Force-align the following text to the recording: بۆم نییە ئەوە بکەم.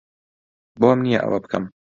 بۆم 0.81 0.99
نییە 1.05 1.19
ئەوە 1.23 1.39
بکەم. 1.45 1.65